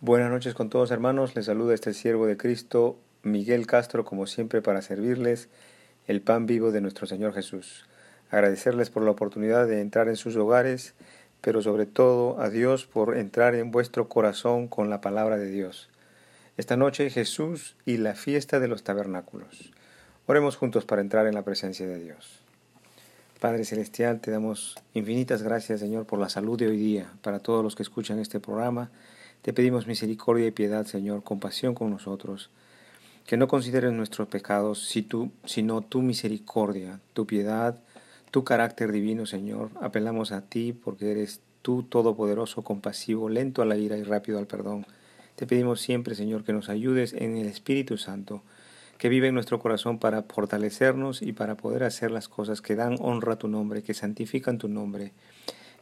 Buenas 0.00 0.30
noches 0.30 0.54
con 0.54 0.70
todos 0.70 0.92
hermanos, 0.92 1.34
les 1.34 1.46
saluda 1.46 1.74
este 1.74 1.92
siervo 1.92 2.26
de 2.26 2.36
Cristo, 2.36 3.00
Miguel 3.24 3.66
Castro, 3.66 4.04
como 4.04 4.28
siempre 4.28 4.62
para 4.62 4.80
servirles 4.80 5.48
el 6.06 6.22
pan 6.22 6.46
vivo 6.46 6.70
de 6.70 6.80
nuestro 6.80 7.08
Señor 7.08 7.34
Jesús. 7.34 7.84
Agradecerles 8.30 8.90
por 8.90 9.02
la 9.02 9.10
oportunidad 9.10 9.66
de 9.66 9.80
entrar 9.80 10.06
en 10.06 10.14
sus 10.14 10.36
hogares, 10.36 10.94
pero 11.40 11.62
sobre 11.62 11.84
todo 11.84 12.40
a 12.40 12.48
Dios 12.48 12.86
por 12.86 13.16
entrar 13.16 13.56
en 13.56 13.72
vuestro 13.72 14.08
corazón 14.08 14.68
con 14.68 14.88
la 14.88 15.00
palabra 15.00 15.36
de 15.36 15.50
Dios. 15.50 15.88
Esta 16.56 16.76
noche 16.76 17.10
Jesús 17.10 17.74
y 17.84 17.96
la 17.96 18.14
fiesta 18.14 18.60
de 18.60 18.68
los 18.68 18.84
tabernáculos. 18.84 19.72
Oremos 20.28 20.54
juntos 20.54 20.84
para 20.84 21.02
entrar 21.02 21.26
en 21.26 21.34
la 21.34 21.42
presencia 21.42 21.88
de 21.88 21.98
Dios. 21.98 22.38
Padre 23.40 23.64
Celestial, 23.64 24.20
te 24.20 24.30
damos 24.30 24.76
infinitas 24.94 25.42
gracias, 25.42 25.80
Señor, 25.80 26.06
por 26.06 26.20
la 26.20 26.28
salud 26.28 26.56
de 26.56 26.68
hoy 26.68 26.76
día, 26.76 27.10
para 27.20 27.40
todos 27.40 27.64
los 27.64 27.74
que 27.74 27.82
escuchan 27.82 28.20
este 28.20 28.38
programa 28.38 28.92
te 29.42 29.52
pedimos 29.52 29.86
misericordia 29.86 30.46
y 30.46 30.50
piedad, 30.50 30.86
Señor, 30.86 31.22
compasión 31.22 31.74
con 31.74 31.90
nosotros, 31.90 32.50
que 33.26 33.36
no 33.36 33.48
consideres 33.48 33.92
nuestros 33.92 34.28
pecados, 34.28 34.88
sino 35.44 35.80
tu 35.82 36.02
misericordia, 36.02 37.00
tu 37.12 37.26
piedad, 37.26 37.78
tu 38.30 38.44
carácter 38.44 38.92
divino, 38.92 39.26
Señor. 39.26 39.70
Apelamos 39.80 40.32
a 40.32 40.42
ti 40.42 40.72
porque 40.72 41.10
eres 41.10 41.40
tú 41.62 41.82
todopoderoso, 41.82 42.62
compasivo, 42.62 43.28
lento 43.28 43.62
a 43.62 43.66
la 43.66 43.76
ira 43.76 43.96
y 43.96 44.02
rápido 44.02 44.38
al 44.38 44.46
perdón. 44.46 44.86
Te 45.36 45.46
pedimos 45.46 45.80
siempre, 45.80 46.14
Señor, 46.14 46.42
que 46.44 46.52
nos 46.52 46.68
ayudes 46.68 47.12
en 47.12 47.36
el 47.36 47.46
Espíritu 47.46 47.96
Santo, 47.96 48.42
que 48.98 49.08
vive 49.08 49.28
en 49.28 49.34
nuestro 49.34 49.60
corazón 49.60 49.98
para 49.98 50.22
fortalecernos 50.22 51.22
y 51.22 51.32
para 51.32 51.56
poder 51.56 51.84
hacer 51.84 52.10
las 52.10 52.28
cosas 52.28 52.60
que 52.60 52.74
dan 52.74 52.96
honra 53.00 53.34
a 53.34 53.38
tu 53.38 53.46
nombre, 53.46 53.82
que 53.82 53.94
santifican 53.94 54.58
tu 54.58 54.68
nombre, 54.68 55.12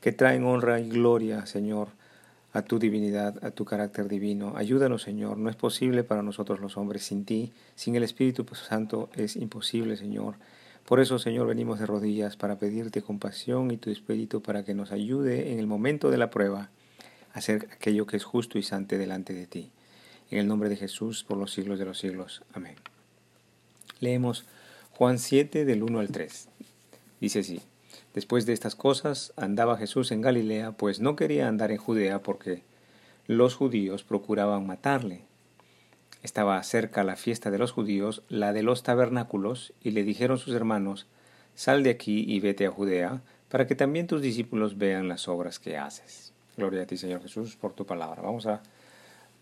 que 0.00 0.12
traen 0.12 0.44
honra 0.44 0.80
y 0.80 0.90
gloria, 0.90 1.46
Señor, 1.46 1.88
a 2.56 2.62
tu 2.62 2.78
divinidad, 2.78 3.44
a 3.44 3.50
tu 3.50 3.66
carácter 3.66 4.08
divino. 4.08 4.54
Ayúdanos, 4.56 5.02
Señor. 5.02 5.36
No 5.36 5.50
es 5.50 5.56
posible 5.56 6.04
para 6.04 6.22
nosotros 6.22 6.58
los 6.58 6.78
hombres 6.78 7.04
sin 7.04 7.26
ti. 7.26 7.52
Sin 7.74 7.96
el 7.96 8.02
Espíritu 8.02 8.46
Santo 8.54 9.10
es 9.14 9.36
imposible, 9.36 9.98
Señor. 9.98 10.36
Por 10.86 10.98
eso, 10.98 11.18
Señor, 11.18 11.48
venimos 11.48 11.78
de 11.78 11.84
rodillas 11.84 12.38
para 12.38 12.56
pedirte 12.58 13.02
compasión 13.02 13.70
y 13.72 13.76
tu 13.76 13.90
Espíritu 13.90 14.40
para 14.40 14.64
que 14.64 14.72
nos 14.72 14.90
ayude 14.90 15.52
en 15.52 15.58
el 15.58 15.66
momento 15.66 16.10
de 16.10 16.16
la 16.16 16.30
prueba 16.30 16.70
a 17.34 17.38
hacer 17.38 17.68
aquello 17.72 18.06
que 18.06 18.16
es 18.16 18.24
justo 18.24 18.56
y 18.56 18.62
santo 18.62 18.96
delante 18.96 19.34
de 19.34 19.46
ti. 19.46 19.70
En 20.30 20.38
el 20.38 20.48
nombre 20.48 20.70
de 20.70 20.76
Jesús, 20.76 21.24
por 21.24 21.36
los 21.36 21.52
siglos 21.52 21.78
de 21.78 21.84
los 21.84 21.98
siglos. 21.98 22.42
Amén. 22.54 22.76
Leemos 24.00 24.46
Juan 24.92 25.18
7 25.18 25.66
del 25.66 25.82
1 25.82 25.98
al 25.98 26.08
3. 26.08 26.48
Dice 27.20 27.40
así. 27.40 27.60
Después 28.16 28.46
de 28.46 28.54
estas 28.54 28.74
cosas 28.74 29.34
andaba 29.36 29.76
Jesús 29.76 30.10
en 30.10 30.22
Galilea, 30.22 30.72
pues 30.72 31.00
no 31.00 31.16
quería 31.16 31.48
andar 31.48 31.70
en 31.70 31.76
Judea 31.76 32.22
porque 32.22 32.62
los 33.26 33.54
judíos 33.54 34.04
procuraban 34.04 34.66
matarle. 34.66 35.26
Estaba 36.22 36.62
cerca 36.62 37.04
la 37.04 37.16
fiesta 37.16 37.50
de 37.50 37.58
los 37.58 37.72
judíos, 37.72 38.22
la 38.30 38.54
de 38.54 38.62
los 38.62 38.82
tabernáculos, 38.82 39.74
y 39.82 39.90
le 39.90 40.02
dijeron 40.02 40.38
sus 40.38 40.54
hermanos, 40.54 41.06
Sal 41.54 41.82
de 41.82 41.90
aquí 41.90 42.24
y 42.26 42.40
vete 42.40 42.64
a 42.64 42.70
Judea, 42.70 43.20
para 43.50 43.66
que 43.66 43.74
también 43.74 44.06
tus 44.06 44.22
discípulos 44.22 44.78
vean 44.78 45.08
las 45.08 45.28
obras 45.28 45.58
que 45.58 45.76
haces. 45.76 46.32
Gloria 46.56 46.84
a 46.84 46.86
ti, 46.86 46.96
Señor 46.96 47.20
Jesús, 47.20 47.56
por 47.56 47.74
tu 47.74 47.84
palabra. 47.84 48.22
Vamos 48.22 48.46
a 48.46 48.62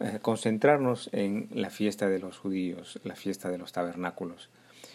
eh, 0.01 0.19
concentrarnos 0.21 1.11
en 1.13 1.49
la 1.53 1.71
fiesta 1.71 2.09
de 2.09 2.19
los 2.19 2.39
judíos, 2.39 2.99
la 3.05 3.15
fiesta 3.15 3.51
de 3.51 3.59
los 3.59 3.71
tabernáculos. 3.71 4.51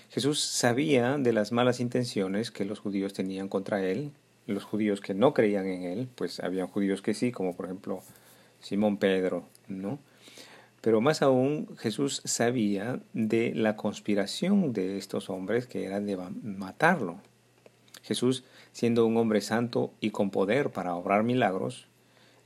Jesús 0.09 0.39
sabía 0.39 1.17
de 1.17 1.33
las 1.33 1.51
malas 1.51 1.79
intenciones 1.79 2.49
que 2.49 2.65
los 2.65 2.79
judíos 2.79 3.13
tenían 3.13 3.47
contra 3.47 3.83
él, 3.85 4.11
los 4.47 4.63
judíos 4.63 5.01
que 5.01 5.13
no 5.13 5.33
creían 5.33 5.67
en 5.67 5.83
él, 5.83 6.09
pues 6.15 6.39
habían 6.39 6.67
judíos 6.67 7.01
que 7.01 7.13
sí, 7.13 7.31
como 7.31 7.55
por 7.55 7.65
ejemplo 7.65 8.01
Simón 8.59 8.97
Pedro, 8.97 9.45
¿no? 9.67 9.99
Pero 10.81 11.01
más 11.01 11.21
aún 11.21 11.67
Jesús 11.77 12.21
sabía 12.25 13.01
de 13.13 13.53
la 13.53 13.75
conspiración 13.75 14.73
de 14.73 14.97
estos 14.97 15.29
hombres 15.29 15.67
que 15.67 15.85
eran 15.85 16.05
de 16.05 16.17
matarlo. 16.17 17.19
Jesús, 18.01 18.43
siendo 18.71 19.05
un 19.05 19.17
hombre 19.17 19.41
santo 19.41 19.93
y 19.99 20.09
con 20.09 20.31
poder 20.31 20.71
para 20.71 20.95
obrar 20.95 21.23
milagros, 21.23 21.87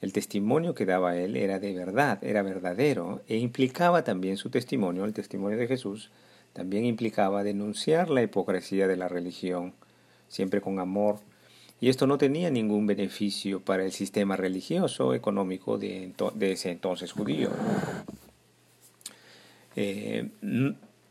el 0.02 0.12
testimonio 0.12 0.76
que 0.76 0.86
daba 0.86 1.16
él 1.16 1.38
era 1.38 1.60
de 1.60 1.74
verdad, 1.74 2.22
era 2.24 2.42
verdadero, 2.42 3.22
e 3.30 3.38
implicaba 3.38 4.04
también 4.04 4.36
su 4.36 4.50
testimonio, 4.50 5.06
el 5.06 5.14
testimonio 5.14 5.58
de 5.58 5.68
Jesús, 5.68 6.12
también 6.54 6.86
implicaba 6.86 7.44
denunciar 7.44 8.10
la 8.10 8.22
hipocresía 8.22 8.88
de 8.88 8.96
la 8.96 9.08
religión, 9.08 9.74
siempre 10.28 10.62
con 10.62 10.80
amor, 10.80 11.20
y 11.82 11.90
esto 11.90 12.08
no 12.08 12.18
tenía 12.18 12.50
ningún 12.50 12.88
beneficio 12.88 13.60
para 13.60 13.84
el 13.84 13.92
sistema 13.92 14.38
religioso 14.38 15.14
económico 15.14 15.78
de, 15.78 16.14
ese 16.40 16.72
entonces 16.72 17.12
judío. 17.12 17.50
Eh, 19.76 20.30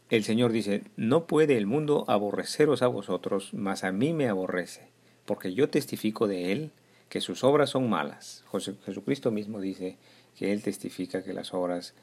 el 0.08 0.25
Señor 0.25 0.53
dice, 0.53 0.84
no 0.97 1.26
puede 1.26 1.59
el 1.59 1.66
mundo 1.66 2.04
aborreceros 2.09 2.80
a 2.82 2.86
vosotros, 2.86 3.53
mas 3.53 3.84
a 3.84 3.92
mí 3.92 4.14
me 4.14 4.28
aborrece, 4.28 4.88
porque 5.26 5.53
yo 5.53 5.69
testifico 5.69 6.26
de 6.26 6.53
Él 6.53 6.70
que 7.09 7.20
sus 7.20 7.44
obras 7.44 7.69
son 7.70 7.91
malas. 7.91 8.44
Jesucristo 8.86 9.30
mismo 9.30 9.60
dice 9.60 9.98
que 10.38 10.53
Él 10.53 10.62
testifica 10.62 11.22
que 11.22 11.34
las 11.34 11.53
obras 11.53 11.94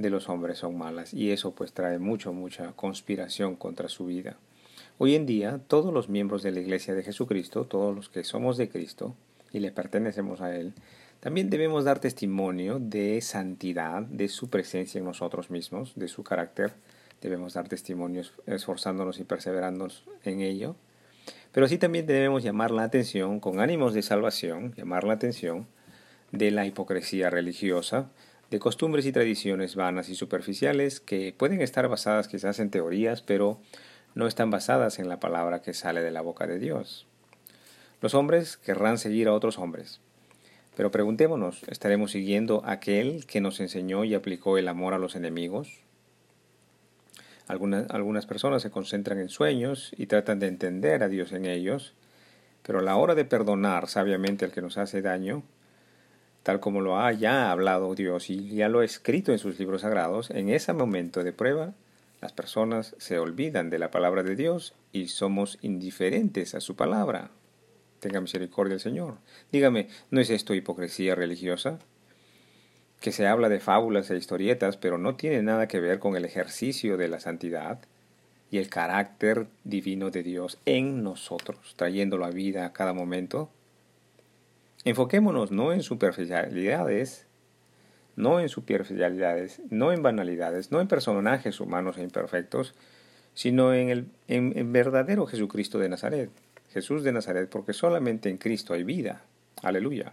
de 0.00 0.10
los 0.10 0.28
hombres 0.28 0.58
son 0.58 0.78
malas 0.78 1.12
y 1.12 1.30
eso 1.30 1.52
pues 1.54 1.72
trae 1.72 1.98
mucho, 1.98 2.32
mucha 2.32 2.72
conspiración 2.72 3.56
contra 3.56 3.88
su 3.88 4.06
vida. 4.06 4.36
Hoy 4.98 5.14
en 5.14 5.26
día 5.26 5.60
todos 5.66 5.92
los 5.92 6.08
miembros 6.08 6.42
de 6.42 6.52
la 6.52 6.60
Iglesia 6.60 6.94
de 6.94 7.02
Jesucristo, 7.02 7.66
todos 7.66 7.94
los 7.94 8.08
que 8.08 8.24
somos 8.24 8.56
de 8.56 8.68
Cristo 8.68 9.14
y 9.52 9.60
le 9.60 9.72
pertenecemos 9.72 10.40
a 10.40 10.56
Él, 10.56 10.72
también 11.20 11.50
debemos 11.50 11.84
dar 11.84 11.98
testimonio 11.98 12.78
de 12.80 13.20
santidad, 13.20 14.02
de 14.02 14.28
su 14.28 14.48
presencia 14.48 14.98
en 14.98 15.04
nosotros 15.04 15.50
mismos, 15.50 15.92
de 15.94 16.08
su 16.08 16.24
carácter. 16.24 16.72
Debemos 17.20 17.52
dar 17.52 17.68
testimonio 17.68 18.22
esforzándonos 18.46 19.20
y 19.20 19.24
perseverándonos 19.24 20.04
en 20.24 20.40
ello. 20.40 20.76
Pero 21.52 21.66
así 21.66 21.76
también 21.76 22.06
debemos 22.06 22.42
llamar 22.42 22.70
la 22.70 22.84
atención, 22.84 23.38
con 23.38 23.60
ánimos 23.60 23.92
de 23.92 24.00
salvación, 24.00 24.72
llamar 24.76 25.04
la 25.04 25.12
atención 25.12 25.66
de 26.32 26.50
la 26.52 26.64
hipocresía 26.64 27.28
religiosa, 27.28 28.08
de 28.50 28.58
costumbres 28.58 29.06
y 29.06 29.12
tradiciones 29.12 29.76
vanas 29.76 30.08
y 30.08 30.14
superficiales 30.14 31.00
que 31.00 31.32
pueden 31.36 31.60
estar 31.60 31.88
basadas 31.88 32.26
quizás 32.26 32.58
en 32.58 32.70
teorías, 32.70 33.22
pero 33.22 33.60
no 34.14 34.26
están 34.26 34.50
basadas 34.50 34.98
en 34.98 35.08
la 35.08 35.20
palabra 35.20 35.62
que 35.62 35.72
sale 35.72 36.02
de 36.02 36.10
la 36.10 36.20
boca 36.20 36.46
de 36.46 36.58
Dios. 36.58 37.06
Los 38.00 38.14
hombres 38.14 38.56
querrán 38.56 38.98
seguir 38.98 39.28
a 39.28 39.34
otros 39.34 39.58
hombres, 39.58 40.00
pero 40.76 40.90
preguntémonos, 40.90 41.62
¿estaremos 41.68 42.10
siguiendo 42.10 42.62
aquel 42.66 43.24
que 43.26 43.40
nos 43.40 43.60
enseñó 43.60 44.04
y 44.04 44.14
aplicó 44.14 44.58
el 44.58 44.68
amor 44.68 44.94
a 44.94 44.98
los 44.98 45.14
enemigos? 45.14 45.82
Algunas, 47.46 47.88
algunas 47.90 48.26
personas 48.26 48.62
se 48.62 48.70
concentran 48.70 49.18
en 49.18 49.28
sueños 49.28 49.92
y 49.96 50.06
tratan 50.06 50.40
de 50.40 50.48
entender 50.48 51.02
a 51.02 51.08
Dios 51.08 51.32
en 51.32 51.46
ellos, 51.46 51.94
pero 52.62 52.80
a 52.80 52.82
la 52.82 52.96
hora 52.96 53.14
de 53.14 53.24
perdonar 53.24 53.88
sabiamente 53.88 54.44
al 54.44 54.52
que 54.52 54.62
nos 54.62 54.78
hace 54.78 55.02
daño, 55.02 55.42
tal 56.42 56.60
como 56.60 56.80
lo 56.80 56.98
ha 56.98 57.12
ya 57.12 57.50
hablado 57.50 57.94
Dios 57.94 58.30
y 58.30 58.48
ya 58.48 58.68
lo 58.68 58.80
ha 58.80 58.84
escrito 58.84 59.32
en 59.32 59.38
sus 59.38 59.58
libros 59.58 59.82
sagrados, 59.82 60.30
en 60.30 60.48
ese 60.48 60.72
momento 60.72 61.22
de 61.22 61.32
prueba, 61.32 61.74
las 62.20 62.32
personas 62.32 62.94
se 62.98 63.18
olvidan 63.18 63.70
de 63.70 63.78
la 63.78 63.90
palabra 63.90 64.22
de 64.22 64.36
Dios 64.36 64.74
y 64.92 65.08
somos 65.08 65.58
indiferentes 65.62 66.54
a 66.54 66.60
su 66.60 66.76
palabra. 66.76 67.30
Tenga 68.00 68.20
misericordia 68.20 68.74
el 68.74 68.80
Señor. 68.80 69.18
Dígame, 69.52 69.88
¿no 70.10 70.20
es 70.20 70.30
esto 70.30 70.54
hipocresía 70.54 71.14
religiosa? 71.14 71.78
Que 73.00 73.12
se 73.12 73.26
habla 73.26 73.48
de 73.48 73.60
fábulas 73.60 74.10
e 74.10 74.16
historietas, 74.16 74.76
pero 74.76 74.98
no 74.98 75.16
tiene 75.16 75.42
nada 75.42 75.68
que 75.68 75.80
ver 75.80 75.98
con 75.98 76.16
el 76.16 76.24
ejercicio 76.24 76.96
de 76.96 77.08
la 77.08 77.20
santidad 77.20 77.80
y 78.50 78.58
el 78.58 78.68
carácter 78.68 79.46
divino 79.64 80.10
de 80.10 80.22
Dios 80.22 80.58
en 80.66 81.02
nosotros, 81.02 81.74
trayéndolo 81.76 82.24
a 82.24 82.30
vida 82.30 82.66
a 82.66 82.72
cada 82.72 82.92
momento. 82.92 83.50
Enfoquémonos 84.84 85.50
no 85.50 85.72
en 85.72 85.82
superficialidades, 85.82 87.26
no 88.16 88.40
en 88.40 88.48
superficialidades, 88.48 89.60
no 89.70 89.92
en 89.92 90.02
banalidades, 90.02 90.70
no 90.70 90.80
en 90.80 90.88
personajes 90.88 91.60
humanos 91.60 91.98
e 91.98 92.02
imperfectos, 92.02 92.74
sino 93.34 93.74
en 93.74 93.88
el 94.28 94.64
verdadero 94.64 95.26
Jesucristo 95.26 95.78
de 95.78 95.88
Nazaret, 95.88 96.30
Jesús 96.72 97.02
de 97.02 97.12
Nazaret, 97.12 97.48
porque 97.48 97.72
solamente 97.72 98.28
en 98.28 98.38
Cristo 98.38 98.74
hay 98.74 98.84
vida. 98.84 99.22
Aleluya. 99.62 100.12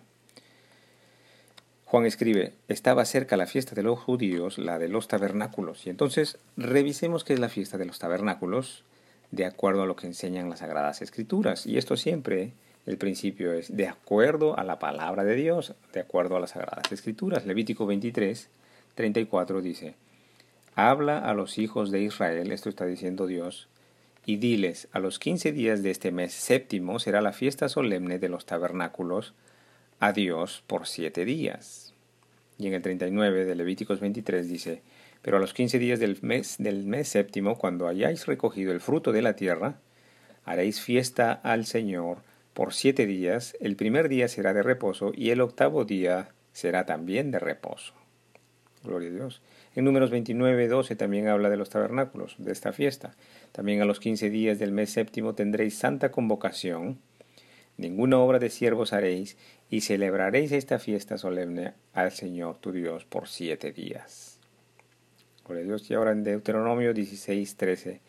Juan 1.86 2.06
escribe, 2.06 2.54
estaba 2.68 3.06
cerca 3.06 3.38
la 3.38 3.48
fiesta 3.48 3.74
de 3.74 3.84
los 3.84 3.98
judíos, 3.98 4.58
la 4.58 4.78
de 4.78 4.90
los 4.90 5.08
tabernáculos. 5.08 5.88
Y 5.88 5.90
entonces 5.90 6.38
revisemos 6.58 7.24
qué 7.24 7.34
es 7.34 7.40
la 7.40 7.48
fiesta 7.48 7.78
de 7.78 7.86
los 7.86 8.00
tabernáculos, 8.00 8.84
de 9.32 9.46
acuerdo 9.46 9.84
a 9.84 9.86
lo 9.86 9.96
que 9.96 10.08
enseñan 10.08 10.50
las 10.50 10.60
Sagradas 10.60 11.02
Escrituras. 11.02 11.66
Y 11.66 11.78
esto 11.78 11.96
siempre 11.96 12.52
el 12.88 12.98
principio 12.98 13.52
es 13.52 13.76
de 13.76 13.88
acuerdo 13.88 14.58
a 14.58 14.64
la 14.64 14.80
palabra 14.80 15.26
de 15.26 15.36
Dios, 15.36 15.74
de 15.92 16.00
acuerdo 16.00 16.38
a 16.38 16.40
las 16.40 16.52
Sagradas 16.52 16.90
Escrituras. 16.92 17.46
Levítico 17.46 17.86
23, 17.86 18.50
34 18.96 19.62
dice, 19.62 19.96
Habla 20.74 21.20
a 21.20 21.34
los 21.34 21.58
hijos 21.58 21.92
de 21.92 22.02
Israel, 22.02 22.52
esto 22.54 22.70
está 22.70 22.86
diciendo 22.86 23.28
Dios, 23.28 23.68
y 24.26 24.38
diles, 24.38 24.88
a 24.94 25.00
los 25.00 25.20
quince 25.20 25.52
días 25.52 25.84
de 25.84 25.92
este 25.92 26.12
mes 26.12 26.34
séptimo 26.34 27.00
será 27.00 27.20
la 27.20 27.34
fiesta 27.34 27.68
solemne 27.68 28.20
de 28.20 28.30
los 28.30 28.46
tabernáculos 28.46 29.34
a 30.00 30.14
Dios 30.14 30.64
por 30.66 30.88
siete 30.88 31.26
días. 31.26 31.94
Y 32.58 32.68
en 32.68 32.74
el 32.74 32.82
39 32.82 33.44
de 33.44 33.56
Levíticos 33.56 34.00
23 34.00 34.48
dice, 34.48 34.82
pero 35.22 35.38
a 35.38 35.40
los 35.42 35.54
quince 35.54 35.78
días 35.78 36.00
del 36.00 36.20
mes, 36.22 36.56
del 36.58 36.86
mes 36.86 37.10
séptimo, 37.10 37.58
cuando 37.58 37.88
hayáis 37.88 38.28
recogido 38.28 38.72
el 38.72 38.80
fruto 38.80 39.12
de 39.12 39.22
la 39.22 39.36
tierra, 39.36 39.76
haréis 40.46 40.80
fiesta 40.80 41.34
al 41.34 41.66
Señor 41.66 42.20
por 42.58 42.74
siete 42.74 43.06
días, 43.06 43.56
el 43.60 43.76
primer 43.76 44.10
día 44.10 44.28
será 44.28 44.52
de 44.52 44.64
reposo 44.64 45.12
y 45.16 45.30
el 45.30 45.42
octavo 45.42 45.86
día 45.86 46.30
será 46.54 46.88
también 46.88 47.30
de 47.30 47.38
reposo. 47.38 47.94
Gloria 48.84 49.10
a 49.10 49.12
Dios. 49.12 49.44
En 49.76 49.86
números 49.86 50.10
29, 50.10 50.68
12 50.68 50.96
también 50.96 51.28
habla 51.28 51.52
de 51.52 51.58
los 51.58 51.70
tabernáculos, 51.70 52.34
de 52.40 52.52
esta 52.52 52.74
fiesta. 52.74 53.14
También 53.52 53.84
a 53.84 53.86
los 53.86 54.00
quince 54.00 54.32
días 54.32 54.58
del 54.58 54.72
mes 54.72 54.90
séptimo 54.90 55.36
tendréis 55.36 55.78
santa 55.78 56.10
convocación, 56.10 56.98
ninguna 57.78 58.18
obra 58.18 58.40
de 58.40 58.50
siervos 58.50 58.92
haréis, 58.92 59.38
y 59.70 59.82
celebraréis 59.82 60.52
esta 60.52 60.80
fiesta 60.80 61.20
solemne 61.20 61.76
al 61.94 62.12
Señor 62.12 62.58
tu 62.58 62.72
Dios 62.72 63.06
por 63.06 63.28
siete 63.28 63.72
días. 63.72 64.40
Gloria 65.46 65.64
a 65.64 65.68
Dios. 65.68 65.92
Y 65.92 65.94
ahora 65.94 66.12
en 66.12 66.24
Deuteronomio 66.24 66.92
16, 66.92 67.56
13. 67.56 68.02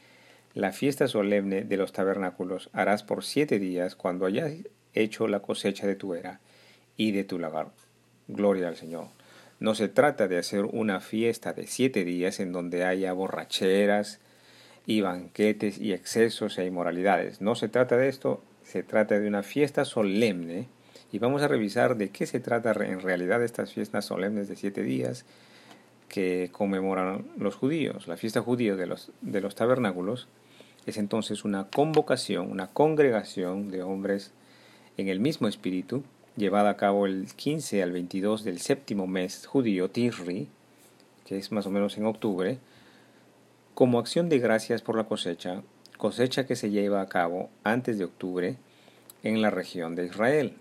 La 0.58 0.72
fiesta 0.72 1.06
solemne 1.06 1.62
de 1.62 1.76
los 1.76 1.92
tabernáculos 1.92 2.68
harás 2.72 3.04
por 3.04 3.22
siete 3.22 3.60
días 3.60 3.94
cuando 3.94 4.26
hayas 4.26 4.52
hecho 4.92 5.28
la 5.28 5.38
cosecha 5.38 5.86
de 5.86 5.94
tu 5.94 6.14
era 6.14 6.40
y 6.96 7.12
de 7.12 7.22
tu 7.22 7.38
lagar. 7.38 7.68
Gloria 8.26 8.66
al 8.66 8.74
Señor. 8.74 9.06
No 9.60 9.76
se 9.76 9.86
trata 9.86 10.26
de 10.26 10.36
hacer 10.36 10.64
una 10.64 10.98
fiesta 10.98 11.52
de 11.52 11.68
siete 11.68 12.04
días 12.04 12.40
en 12.40 12.50
donde 12.50 12.82
haya 12.82 13.12
borracheras 13.12 14.18
y 14.84 15.00
banquetes 15.00 15.78
y 15.78 15.92
excesos 15.92 16.58
e 16.58 16.66
inmoralidades. 16.66 17.40
No 17.40 17.54
se 17.54 17.68
trata 17.68 17.96
de 17.96 18.08
esto, 18.08 18.42
se 18.64 18.82
trata 18.82 19.20
de 19.20 19.28
una 19.28 19.44
fiesta 19.44 19.84
solemne 19.84 20.66
y 21.12 21.20
vamos 21.20 21.42
a 21.42 21.46
revisar 21.46 21.96
de 21.96 22.08
qué 22.08 22.26
se 22.26 22.40
trata 22.40 22.72
en 22.84 23.00
realidad 23.00 23.44
estas 23.44 23.72
fiestas 23.72 24.06
solemnes 24.06 24.48
de 24.48 24.56
siete 24.56 24.82
días 24.82 25.24
que 26.08 26.48
conmemoran 26.50 27.28
los 27.38 27.54
judíos. 27.54 28.08
La 28.08 28.16
fiesta 28.16 28.40
judía 28.40 28.74
de 28.74 28.86
los, 28.86 29.12
de 29.20 29.40
los 29.40 29.54
tabernáculos 29.54 30.26
es 30.90 30.98
entonces 30.98 31.44
una 31.44 31.64
convocación, 31.64 32.50
una 32.50 32.68
congregación 32.68 33.70
de 33.70 33.82
hombres 33.82 34.32
en 34.96 35.08
el 35.08 35.20
mismo 35.20 35.48
espíritu 35.48 36.02
llevada 36.36 36.70
a 36.70 36.76
cabo 36.76 37.06
el 37.06 37.26
15 37.34 37.82
al 37.82 37.92
22 37.92 38.44
del 38.44 38.60
séptimo 38.60 39.06
mes 39.06 39.46
judío, 39.46 39.90
Tirri, 39.90 40.48
que 41.26 41.36
es 41.36 41.52
más 41.52 41.66
o 41.66 41.70
menos 41.70 41.98
en 41.98 42.06
octubre, 42.06 42.58
como 43.74 43.98
acción 43.98 44.28
de 44.28 44.38
gracias 44.38 44.82
por 44.82 44.96
la 44.96 45.04
cosecha, 45.04 45.62
cosecha 45.98 46.46
que 46.46 46.56
se 46.56 46.70
lleva 46.70 47.00
a 47.00 47.08
cabo 47.08 47.50
antes 47.64 47.98
de 47.98 48.04
octubre 48.04 48.56
en 49.22 49.42
la 49.42 49.50
región 49.50 49.94
de 49.94 50.06
Israel. 50.06 50.54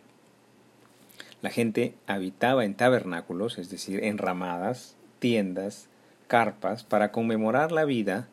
La 1.42 1.52
gente 1.52 1.94
habitaba 2.08 2.66
en 2.66 2.74
tabernáculos, 2.74 3.60
es 3.60 3.70
decir, 3.70 4.04
en 4.04 4.18
ramadas, 4.18 4.96
tiendas, 5.20 5.88
carpas, 6.28 6.84
para 6.84 7.12
conmemorar 7.12 7.72
la 7.72 7.86
vida 7.86 8.28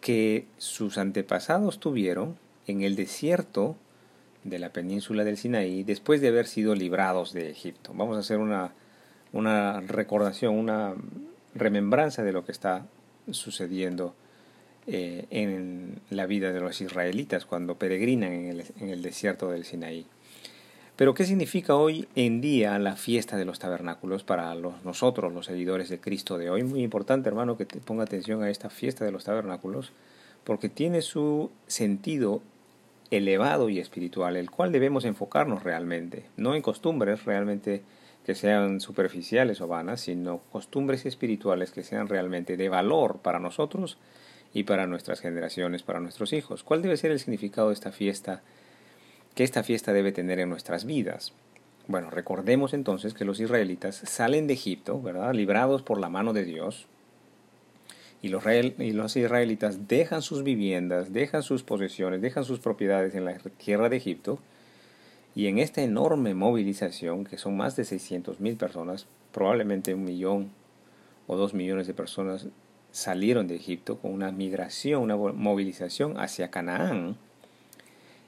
que 0.00 0.46
sus 0.58 0.98
antepasados 0.98 1.80
tuvieron 1.80 2.36
en 2.66 2.82
el 2.82 2.96
desierto 2.96 3.76
de 4.44 4.58
la 4.58 4.70
península 4.72 5.24
del 5.24 5.36
Sinaí 5.36 5.82
después 5.82 6.20
de 6.20 6.28
haber 6.28 6.46
sido 6.46 6.74
librados 6.74 7.32
de 7.32 7.50
Egipto. 7.50 7.92
Vamos 7.94 8.16
a 8.16 8.20
hacer 8.20 8.38
una, 8.38 8.72
una 9.32 9.80
recordación, 9.80 10.54
una 10.54 10.94
remembranza 11.54 12.22
de 12.22 12.32
lo 12.32 12.44
que 12.44 12.52
está 12.52 12.86
sucediendo 13.30 14.14
eh, 14.86 15.26
en 15.30 16.00
la 16.10 16.26
vida 16.26 16.52
de 16.52 16.60
los 16.60 16.80
israelitas 16.80 17.44
cuando 17.44 17.76
peregrinan 17.76 18.32
en 18.32 18.46
el, 18.46 18.64
en 18.78 18.88
el 18.90 19.02
desierto 19.02 19.50
del 19.50 19.64
Sinaí. 19.64 20.06
Pero 20.96 21.12
¿qué 21.12 21.26
significa 21.26 21.74
hoy 21.74 22.08
en 22.14 22.40
día 22.40 22.78
la 22.78 22.96
fiesta 22.96 23.36
de 23.36 23.44
los 23.44 23.58
tabernáculos 23.58 24.24
para 24.24 24.54
nosotros, 24.54 25.30
los 25.30 25.44
seguidores 25.44 25.90
de 25.90 26.00
Cristo 26.00 26.38
de 26.38 26.48
hoy? 26.48 26.62
Muy 26.62 26.82
importante, 26.82 27.28
hermano, 27.28 27.58
que 27.58 27.66
te 27.66 27.80
ponga 27.80 28.04
atención 28.04 28.42
a 28.42 28.48
esta 28.48 28.70
fiesta 28.70 29.04
de 29.04 29.12
los 29.12 29.24
tabernáculos, 29.24 29.92
porque 30.42 30.70
tiene 30.70 31.02
su 31.02 31.50
sentido 31.66 32.40
elevado 33.10 33.68
y 33.68 33.78
espiritual, 33.78 34.36
el 34.36 34.50
cual 34.50 34.72
debemos 34.72 35.04
enfocarnos 35.04 35.64
realmente, 35.64 36.24
no 36.38 36.54
en 36.54 36.62
costumbres 36.62 37.26
realmente 37.26 37.82
que 38.24 38.34
sean 38.34 38.80
superficiales 38.80 39.60
o 39.60 39.68
vanas, 39.68 40.00
sino 40.00 40.40
costumbres 40.50 41.04
espirituales 41.04 41.72
que 41.72 41.82
sean 41.82 42.08
realmente 42.08 42.56
de 42.56 42.70
valor 42.70 43.18
para 43.18 43.38
nosotros 43.38 43.98
y 44.54 44.64
para 44.64 44.86
nuestras 44.86 45.20
generaciones, 45.20 45.82
para 45.82 46.00
nuestros 46.00 46.32
hijos. 46.32 46.62
¿Cuál 46.62 46.80
debe 46.80 46.96
ser 46.96 47.10
el 47.10 47.20
significado 47.20 47.68
de 47.68 47.74
esta 47.74 47.92
fiesta 47.92 48.42
que 49.36 49.44
esta 49.44 49.62
fiesta 49.62 49.92
debe 49.92 50.10
tener 50.10 50.40
en 50.40 50.48
nuestras 50.48 50.84
vidas? 50.84 51.32
Bueno, 51.86 52.10
recordemos 52.10 52.74
entonces 52.74 53.14
que 53.14 53.24
los 53.24 53.38
israelitas 53.38 53.94
salen 53.94 54.48
de 54.48 54.54
Egipto, 54.54 55.00
¿verdad? 55.00 55.32
Librados 55.32 55.82
por 55.82 56.00
la 56.00 56.08
mano 56.08 56.32
de 56.32 56.44
Dios, 56.44 56.86
y 58.22 58.28
los, 58.28 58.44
y 58.46 58.92
los 58.92 59.14
israelitas 59.14 59.86
dejan 59.86 60.22
sus 60.22 60.42
viviendas, 60.42 61.12
dejan 61.12 61.44
sus 61.44 61.62
posesiones, 61.62 62.22
dejan 62.22 62.44
sus 62.44 62.58
propiedades 62.58 63.14
en 63.14 63.26
la 63.26 63.38
tierra 63.38 63.88
de 63.88 63.98
Egipto, 63.98 64.40
y 65.36 65.48
en 65.48 65.58
esta 65.58 65.82
enorme 65.82 66.34
movilización, 66.34 67.24
que 67.24 67.36
son 67.36 67.56
más 67.58 67.76
de 67.76 67.84
600 67.84 68.40
mil 68.40 68.56
personas, 68.56 69.06
probablemente 69.32 69.94
un 69.94 70.04
millón 70.04 70.50
o 71.26 71.36
dos 71.36 71.52
millones 71.52 71.86
de 71.86 71.94
personas 71.94 72.48
salieron 72.90 73.46
de 73.46 73.56
Egipto 73.56 73.98
con 73.98 74.12
una 74.12 74.32
migración, 74.32 75.02
una 75.02 75.16
movilización 75.16 76.18
hacia 76.18 76.50
Canaán. 76.50 77.18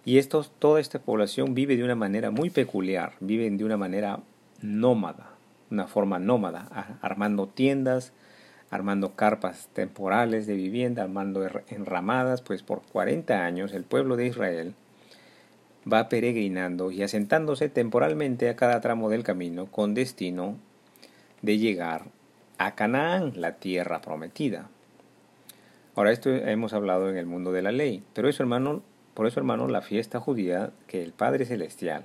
Y 0.04 0.18
estos, 0.18 0.50
toda 0.58 0.80
esta 0.80 0.98
población 1.00 1.54
vive 1.54 1.76
de 1.76 1.84
una 1.84 1.94
manera 1.94 2.30
muy 2.30 2.50
peculiar, 2.50 3.12
viven 3.20 3.58
de 3.58 3.64
una 3.64 3.76
manera 3.76 4.20
nómada, 4.62 5.30
una 5.70 5.86
forma 5.86 6.18
nómada, 6.18 6.98
armando 7.02 7.46
tiendas, 7.46 8.12
armando 8.70 9.14
carpas 9.14 9.68
temporales 9.72 10.46
de 10.46 10.54
vivienda, 10.54 11.02
armando 11.02 11.46
enramadas, 11.68 12.42
pues 12.42 12.62
por 12.62 12.82
40 12.82 13.44
años 13.44 13.72
el 13.72 13.84
pueblo 13.84 14.16
de 14.16 14.26
Israel 14.26 14.74
va 15.90 16.08
peregrinando 16.08 16.90
y 16.90 17.02
asentándose 17.02 17.68
temporalmente 17.68 18.48
a 18.48 18.56
cada 18.56 18.80
tramo 18.80 19.08
del 19.08 19.22
camino 19.22 19.66
con 19.66 19.94
destino 19.94 20.56
de 21.42 21.58
llegar 21.58 22.06
a 22.58 22.74
Canaán, 22.74 23.32
la 23.36 23.56
tierra 23.56 24.00
prometida. 24.00 24.68
Ahora 25.94 26.12
esto 26.12 26.30
hemos 26.30 26.72
hablado 26.72 27.08
en 27.08 27.16
el 27.16 27.26
mundo 27.26 27.52
de 27.52 27.62
la 27.62 27.72
ley, 27.72 28.02
pero 28.12 28.28
eso 28.28 28.42
hermano, 28.42 28.82
por 29.18 29.26
eso 29.26 29.40
hermano, 29.40 29.66
la 29.66 29.82
fiesta 29.82 30.20
judía 30.20 30.70
que 30.86 31.02
el 31.02 31.10
Padre 31.10 31.44
Celestial, 31.44 32.04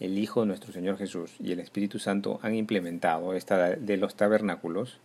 el 0.00 0.16
Hijo 0.16 0.40
de 0.40 0.46
nuestro 0.46 0.72
Señor 0.72 0.96
Jesús 0.96 1.32
y 1.38 1.52
el 1.52 1.60
Espíritu 1.60 1.98
Santo 1.98 2.40
han 2.40 2.54
implementado, 2.54 3.34
esta 3.34 3.72
de 3.72 3.98
los 3.98 4.14
tabernáculos, 4.14 4.98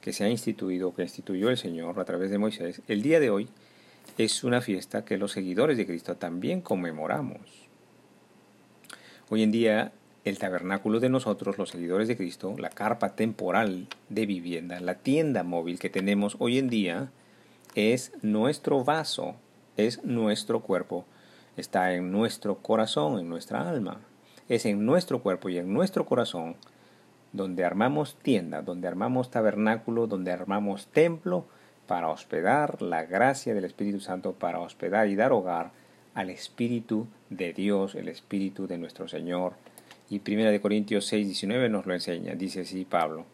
que 0.00 0.12
se 0.12 0.24
ha 0.24 0.28
instituido, 0.28 0.92
que 0.92 1.02
instituyó 1.02 1.50
el 1.50 1.56
Señor 1.56 2.00
a 2.00 2.04
través 2.04 2.32
de 2.32 2.38
Moisés, 2.38 2.82
el 2.88 3.02
día 3.02 3.20
de 3.20 3.30
hoy 3.30 3.48
es 4.18 4.42
una 4.42 4.60
fiesta 4.60 5.04
que 5.04 5.18
los 5.18 5.30
seguidores 5.30 5.76
de 5.76 5.86
Cristo 5.86 6.16
también 6.16 6.62
conmemoramos. 6.62 7.68
Hoy 9.28 9.44
en 9.44 9.52
día 9.52 9.92
el 10.24 10.40
tabernáculo 10.40 10.98
de 10.98 11.10
nosotros, 11.10 11.58
los 11.58 11.70
seguidores 11.70 12.08
de 12.08 12.16
Cristo, 12.16 12.56
la 12.58 12.70
carpa 12.70 13.14
temporal 13.14 13.86
de 14.08 14.26
vivienda, 14.26 14.80
la 14.80 14.96
tienda 14.96 15.44
móvil 15.44 15.78
que 15.78 15.90
tenemos 15.90 16.34
hoy 16.40 16.58
en 16.58 16.68
día, 16.68 17.12
es 17.76 18.10
nuestro 18.20 18.82
vaso, 18.82 19.36
es 19.78 20.04
nuestro 20.04 20.60
cuerpo, 20.60 21.04
está 21.56 21.94
en 21.94 22.12
nuestro 22.12 22.56
corazón, 22.56 23.18
en 23.18 23.28
nuestra 23.28 23.68
alma. 23.68 24.00
Es 24.48 24.66
en 24.66 24.84
nuestro 24.84 25.22
cuerpo 25.22 25.48
y 25.48 25.58
en 25.58 25.72
nuestro 25.72 26.04
corazón 26.04 26.56
donde 27.32 27.64
armamos 27.64 28.16
tienda, 28.16 28.62
donde 28.62 28.88
armamos 28.88 29.30
tabernáculo, 29.30 30.06
donde 30.06 30.32
armamos 30.32 30.86
templo 30.88 31.46
para 31.86 32.08
hospedar 32.08 32.82
la 32.82 33.04
gracia 33.04 33.54
del 33.54 33.64
Espíritu 33.64 34.00
Santo, 34.00 34.32
para 34.32 34.60
hospedar 34.60 35.08
y 35.08 35.16
dar 35.16 35.32
hogar 35.32 35.70
al 36.14 36.30
Espíritu 36.30 37.06
de 37.30 37.52
Dios, 37.52 37.94
el 37.94 38.08
Espíritu 38.08 38.66
de 38.66 38.78
nuestro 38.78 39.06
Señor. 39.06 39.54
Y 40.10 40.20
1 40.26 40.60
Corintios 40.60 41.06
6, 41.06 41.26
19 41.26 41.68
nos 41.68 41.86
lo 41.86 41.94
enseña, 41.94 42.34
dice 42.34 42.62
así 42.62 42.84
Pablo. 42.84 43.26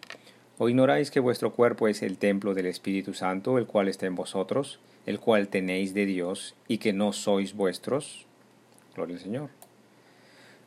¿O 0.56 0.68
ignoráis 0.68 1.10
que 1.10 1.20
vuestro 1.20 1.52
cuerpo 1.52 1.88
es 1.88 2.02
el 2.02 2.16
templo 2.16 2.54
del 2.54 2.66
Espíritu 2.66 3.12
Santo, 3.12 3.58
el 3.58 3.66
cual 3.66 3.88
está 3.88 4.06
en 4.06 4.14
vosotros, 4.14 4.78
el 5.04 5.18
cual 5.18 5.48
tenéis 5.48 5.94
de 5.94 6.06
Dios, 6.06 6.54
y 6.68 6.78
que 6.78 6.92
no 6.92 7.12
sois 7.12 7.54
vuestros? 7.54 8.24
Gloria 8.94 9.16
al 9.16 9.22
Señor. 9.22 9.50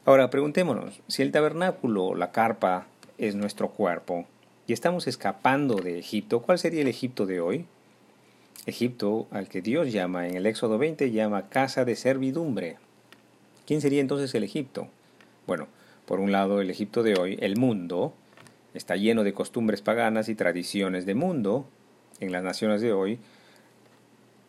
Ahora 0.05 0.29
preguntémonos, 0.29 1.01
si 1.07 1.21
el 1.21 1.31
tabernáculo, 1.31 2.15
la 2.15 2.31
carpa, 2.31 2.87
es 3.17 3.35
nuestro 3.35 3.69
cuerpo 3.69 4.25
y 4.67 4.73
estamos 4.73 5.07
escapando 5.07 5.75
de 5.75 5.99
Egipto, 5.99 6.41
¿cuál 6.41 6.59
sería 6.59 6.81
el 6.81 6.87
Egipto 6.87 7.25
de 7.25 7.39
hoy? 7.39 7.65
Egipto, 8.65 9.27
al 9.31 9.47
que 9.47 9.61
Dios 9.61 9.91
llama 9.93 10.27
en 10.27 10.35
el 10.35 10.45
Éxodo 10.45 10.77
20, 10.77 11.11
llama 11.11 11.49
casa 11.49 11.85
de 11.85 11.95
servidumbre. 11.95 12.77
¿Quién 13.65 13.79
sería 13.79 14.01
entonces 14.01 14.35
el 14.35 14.43
Egipto? 14.43 14.89
Bueno, 15.45 15.67
por 16.05 16.19
un 16.19 16.33
lado, 16.33 16.59
el 16.59 16.69
Egipto 16.69 17.03
de 17.03 17.15
hoy, 17.15 17.37
el 17.41 17.55
mundo, 17.55 18.13
está 18.77 18.95
lleno 18.95 19.23
de 19.23 19.33
costumbres 19.33 19.81
paganas 19.81 20.29
y 20.29 20.35
tradiciones 20.35 21.05
de 21.05 21.15
mundo. 21.15 21.67
En 22.19 22.31
las 22.31 22.43
naciones 22.43 22.81
de 22.81 22.93
hoy, 22.93 23.19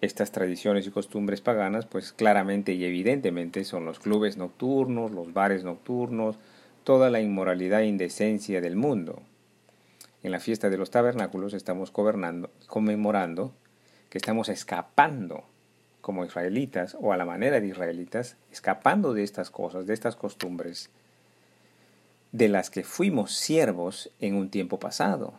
estas 0.01 0.31
tradiciones 0.31 0.87
y 0.87 0.91
costumbres 0.91 1.41
paganas, 1.41 1.87
pues 1.87 2.13
claramente 2.13 2.73
y 2.75 2.85
evidentemente 2.85 3.65
son 3.65 3.85
los 3.85 3.99
clubes 3.99 4.37
nocturnos, 4.37 5.11
los 5.11 5.33
bares 5.33 5.65
nocturnos, 5.65 6.39
toda 6.85 7.11
la 7.11 7.21
inmoralidad 7.21 7.83
e 7.83 7.87
indecencia 7.87 8.61
del 8.61 8.77
mundo. 8.77 9.23
en 10.23 10.33
la 10.33 10.41
fiesta 10.41 10.69
de 10.69 10.77
los 10.77 10.91
tabernáculos 10.91 11.55
estamos 11.55 11.93
conmemorando 11.93 13.53
que 14.11 14.19
estamos 14.19 14.49
escapando 14.49 15.45
como 16.01 16.25
israelitas 16.25 16.97
o 17.01 17.13
a 17.13 17.17
la 17.17 17.25
manera 17.25 17.61
de 17.61 17.69
israelitas, 17.69 18.37
escapando 18.51 19.15
de 19.15 19.23
estas 19.23 19.51
cosas, 19.51 19.87
de 19.87 19.95
estas 19.95 20.17
costumbres, 20.17 20.91
de 22.33 22.49
las 22.49 22.71
que 22.71 22.85
fuimos 22.85 23.33
siervos 23.33 24.11
en 24.21 24.35
un 24.35 24.51
tiempo 24.51 24.79
pasado. 24.79 25.35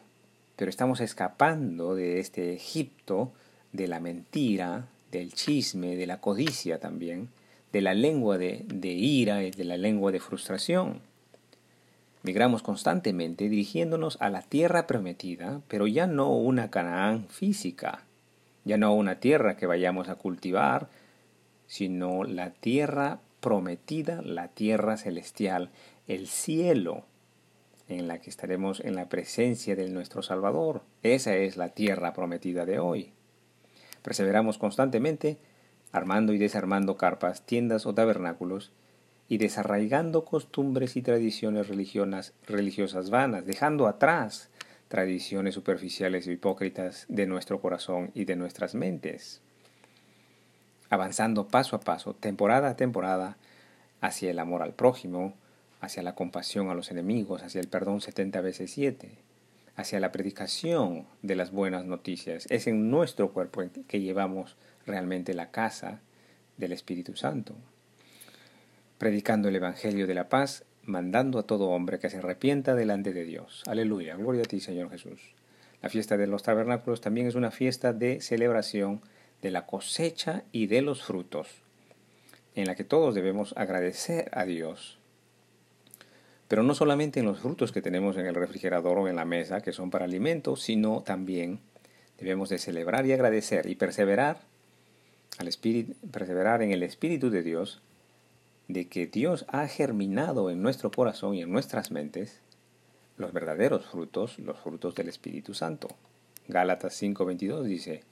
Pero 0.55 0.69
estamos 0.69 0.99
escapando 0.99 1.95
de 1.95 2.19
este 2.19 2.53
Egipto, 2.53 3.31
de 3.71 3.87
la 3.87 3.99
mentira, 3.99 4.87
del 5.11 5.33
chisme, 5.33 5.95
de 5.95 6.07
la 6.07 6.19
codicia 6.19 6.79
también, 6.79 7.29
de 7.71 7.81
la 7.81 7.93
lengua 7.93 8.37
de, 8.37 8.65
de 8.67 8.89
ira 8.89 9.43
y 9.43 9.51
de 9.51 9.63
la 9.63 9.77
lengua 9.77 10.11
de 10.11 10.19
frustración. 10.19 11.01
Migramos 12.23 12.63
constantemente 12.63 13.47
dirigiéndonos 13.47 14.17
a 14.19 14.29
la 14.29 14.41
tierra 14.41 14.87
prometida, 14.87 15.61
pero 15.67 15.87
ya 15.87 16.05
no 16.05 16.35
una 16.35 16.69
Canaán 16.69 17.27
física, 17.29 18.03
ya 18.65 18.77
no 18.77 18.93
una 18.93 19.19
tierra 19.19 19.55
que 19.55 19.67
vayamos 19.67 20.09
a 20.09 20.15
cultivar, 20.15 20.89
sino 21.67 22.25
la 22.25 22.49
tierra 22.49 23.19
prometida, 23.39 24.21
la 24.21 24.49
tierra 24.49 24.97
celestial, 24.97 25.69
el 26.09 26.27
cielo, 26.27 27.05
en 27.87 28.07
la 28.07 28.19
que 28.19 28.31
estaremos 28.31 28.81
en 28.81 28.95
la 28.95 29.09
presencia 29.09 29.75
de 29.75 29.87
nuestro 29.89 30.23
Salvador. 30.23 30.81
Esa 31.03 31.35
es 31.35 31.55
la 31.55 31.69
tierra 31.69 32.13
prometida 32.13 32.65
de 32.65 32.79
hoy. 32.79 33.13
Perseveramos 34.01 34.57
constantemente 34.57 35.37
armando 35.91 36.33
y 36.33 36.37
desarmando 36.37 36.97
carpas, 36.97 37.45
tiendas 37.45 37.85
o 37.85 37.93
tabernáculos, 37.93 38.71
y 39.27 39.37
desarraigando 39.37 40.25
costumbres 40.25 40.95
y 40.95 41.03
tradiciones 41.03 41.67
religiosas 41.67 43.09
vanas, 43.11 43.45
dejando 43.45 43.87
atrás 43.87 44.49
tradiciones 44.87 45.53
superficiales 45.53 46.25
e 46.25 46.31
hipócritas 46.31 47.05
de 47.09 47.27
nuestro 47.27 47.61
corazón 47.61 48.09
y 48.15 48.25
de 48.25 48.35
nuestras 48.35 48.73
mentes, 48.73 49.41
avanzando 50.89 51.47
paso 51.47 51.75
a 51.75 51.79
paso, 51.79 52.15
temporada 52.15 52.69
a 52.69 52.75
temporada, 52.75 53.37
hacia 54.01 54.31
el 54.31 54.39
amor 54.39 54.63
al 54.63 54.73
prójimo, 54.73 55.35
hacia 55.79 56.03
la 56.03 56.15
compasión 56.15 56.69
a 56.69 56.73
los 56.75 56.91
enemigos, 56.91 57.43
hacia 57.43 57.61
el 57.61 57.67
perdón 57.67 58.01
70 58.01 58.41
veces 58.41 58.71
7, 58.71 59.09
hacia 59.75 59.99
la 59.99 60.11
predicación 60.11 61.07
de 61.21 61.35
las 61.35 61.51
buenas 61.51 61.85
noticias. 61.85 62.45
Es 62.49 62.67
en 62.67 62.89
nuestro 62.89 63.31
cuerpo 63.31 63.63
que 63.87 64.01
llevamos 64.01 64.57
realmente 64.85 65.33
la 65.33 65.51
casa 65.51 66.01
del 66.57 66.73
Espíritu 66.73 67.15
Santo 67.15 67.55
predicando 68.99 69.47
el 69.47 69.55
Evangelio 69.55 70.05
de 70.05 70.13
la 70.13 70.27
paz, 70.27 70.65
mandando 70.83 71.39
a 71.39 71.43
todo 71.43 71.69
hombre 71.69 71.99
que 71.99 72.09
se 72.09 72.17
arrepienta 72.17 72.75
delante 72.75 73.13
de 73.13 73.23
Dios. 73.23 73.63
Aleluya, 73.65 74.15
gloria 74.17 74.43
a 74.43 74.45
ti, 74.45 74.59
Señor 74.59 74.91
Jesús. 74.91 75.21
La 75.81 75.89
fiesta 75.89 76.17
de 76.17 76.27
los 76.27 76.43
tabernáculos 76.43 76.99
también 76.99 77.25
es 77.25 77.35
una 77.35 77.49
fiesta 77.49 77.93
de 77.93 78.19
celebración 78.19 79.01
de 79.41 79.51
la 79.51 79.65
cosecha 79.65 80.43
y 80.51 80.67
de 80.67 80.81
los 80.81 81.01
frutos, 81.01 81.47
en 82.55 82.67
la 82.67 82.75
que 82.75 82.83
todos 82.83 83.15
debemos 83.15 83.53
agradecer 83.55 84.29
a 84.33 84.43
Dios. 84.43 84.98
Pero 86.49 86.63
no 86.63 86.75
solamente 86.75 87.21
en 87.21 87.27
los 87.27 87.39
frutos 87.39 87.71
que 87.71 87.81
tenemos 87.81 88.17
en 88.17 88.25
el 88.25 88.35
refrigerador 88.35 88.97
o 88.97 89.07
en 89.07 89.15
la 89.15 89.23
mesa, 89.23 89.61
que 89.61 89.71
son 89.71 89.89
para 89.89 90.05
alimento, 90.05 90.57
sino 90.57 91.03
también 91.03 91.59
debemos 92.17 92.49
de 92.49 92.57
celebrar 92.57 93.05
y 93.05 93.13
agradecer 93.13 93.69
y 93.69 93.75
perseverar, 93.75 94.41
al 95.37 95.47
espíritu, 95.47 95.93
perseverar 96.11 96.61
en 96.61 96.71
el 96.71 96.83
Espíritu 96.83 97.29
de 97.29 97.43
Dios 97.43 97.81
de 98.67 98.87
que 98.87 99.07
Dios 99.07 99.45
ha 99.47 99.67
germinado 99.67 100.49
en 100.49 100.61
nuestro 100.61 100.91
corazón 100.91 101.35
y 101.35 101.41
en 101.41 101.51
nuestras 101.51 101.91
mentes 101.91 102.41
los 103.15 103.31
verdaderos 103.31 103.85
frutos, 103.85 104.37
los 104.39 104.59
frutos 104.59 104.95
del 104.95 105.07
Espíritu 105.07 105.53
Santo. 105.53 105.87
Gálatas 106.47 107.01
5:22 107.01 107.63
dice, 107.63 108.03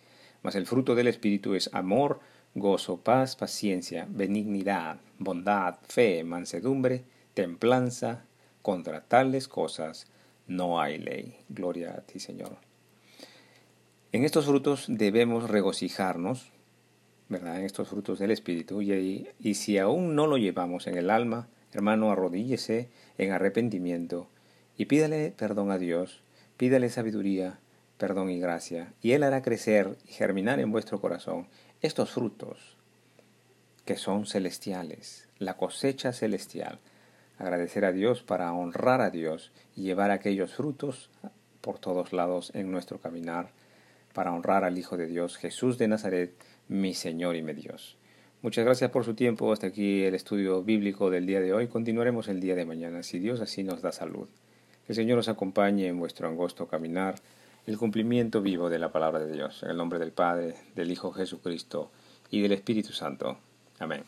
mas 0.43 0.55
el 0.55 0.67
fruto 0.67 0.95
del 0.95 1.07
Espíritu 1.07 1.55
es 1.55 1.69
amor, 1.73 2.19
gozo, 2.55 2.97
paz, 2.97 3.35
paciencia, 3.35 4.07
benignidad, 4.09 4.99
bondad, 5.17 5.75
fe, 5.87 6.23
mansedumbre, 6.23 7.03
templanza. 7.33 8.25
Contra 8.67 8.99
tales 8.99 9.47
cosas 9.47 10.07
no 10.45 10.81
hay 10.81 10.97
ley. 10.97 11.37
Gloria 11.47 11.93
a 11.93 12.01
ti, 12.01 12.19
Señor. 12.19 12.57
En 14.11 14.25
estos 14.25 14.45
frutos 14.45 14.87
debemos 14.89 15.49
regocijarnos, 15.49 16.51
¿verdad? 17.29 17.59
En 17.59 17.65
estos 17.65 17.87
frutos 17.87 18.19
del 18.19 18.31
Espíritu. 18.31 18.81
Y, 18.81 19.53
si 19.53 19.77
aún 19.77 20.15
no 20.15 20.27
lo 20.27 20.37
llevamos 20.37 20.85
en 20.87 20.97
el 20.97 21.11
alma, 21.11 21.47
hermano, 21.71 22.11
arrodíllese 22.11 22.89
en 23.17 23.31
arrepentimiento 23.31 24.27
y 24.77 24.87
pídale 24.87 25.31
perdón 25.31 25.71
a 25.71 25.77
Dios, 25.77 26.21
pídale 26.57 26.89
sabiduría, 26.89 27.59
perdón 27.97 28.29
y 28.29 28.37
gracia, 28.37 28.91
y 29.01 29.13
Él 29.13 29.23
hará 29.23 29.43
crecer 29.43 29.97
y 30.05 30.11
germinar 30.11 30.59
en 30.59 30.73
vuestro 30.73 30.99
corazón 30.99 31.47
estos 31.79 32.11
frutos 32.11 32.75
que 33.85 33.95
son 33.95 34.25
celestiales, 34.25 35.29
la 35.39 35.55
cosecha 35.55 36.11
celestial. 36.11 36.81
Agradecer 37.37 37.85
a 37.85 37.91
Dios 37.91 38.23
para 38.23 38.51
honrar 38.53 39.01
a 39.01 39.09
Dios 39.09 39.51
y 39.75 39.83
llevar 39.83 40.11
aquellos 40.11 40.53
frutos 40.53 41.09
por 41.61 41.79
todos 41.79 42.13
lados 42.13 42.51
en 42.55 42.71
nuestro 42.71 42.99
caminar, 42.99 43.49
para 44.13 44.33
honrar 44.33 44.63
al 44.63 44.77
Hijo 44.77 44.97
de 44.97 45.05
Dios, 45.05 45.37
Jesús 45.37 45.77
de 45.77 45.87
Nazaret, 45.87 46.33
mi 46.67 46.93
Señor 46.93 47.35
y 47.35 47.43
mi 47.43 47.53
Dios. 47.53 47.97
Muchas 48.41 48.65
gracias 48.65 48.91
por 48.91 49.03
su 49.03 49.15
tiempo. 49.15 49.51
Hasta 49.51 49.67
aquí 49.67 50.03
el 50.03 50.15
estudio 50.15 50.63
bíblico 50.63 51.09
del 51.09 51.25
día 51.25 51.41
de 51.41 51.53
hoy. 51.53 51.67
Continuaremos 51.67 52.27
el 52.27 52.39
día 52.39 52.55
de 52.55 52.65
mañana, 52.65 53.03
si 53.03 53.19
Dios 53.19 53.41
así 53.41 53.63
nos 53.63 53.81
da 53.81 53.91
salud. 53.91 54.27
Que 54.85 54.93
el 54.93 54.95
Señor 54.95 55.19
os 55.19 55.27
acompañe 55.27 55.87
en 55.87 55.99
vuestro 55.99 56.27
angosto 56.27 56.67
caminar, 56.67 57.15
el 57.65 57.77
cumplimiento 57.77 58.41
vivo 58.41 58.69
de 58.69 58.79
la 58.79 58.91
palabra 58.91 59.19
de 59.19 59.31
Dios. 59.31 59.63
En 59.63 59.71
el 59.71 59.77
nombre 59.77 59.99
del 59.99 60.11
Padre, 60.11 60.55
del 60.75 60.91
Hijo 60.91 61.11
Jesucristo 61.11 61.91
y 62.29 62.41
del 62.41 62.53
Espíritu 62.53 62.93
Santo. 62.93 63.37
Amén. 63.79 64.03